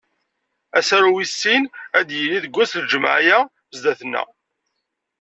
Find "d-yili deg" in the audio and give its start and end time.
2.07-2.55